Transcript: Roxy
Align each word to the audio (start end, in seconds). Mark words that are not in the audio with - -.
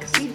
Roxy 0.00 0.29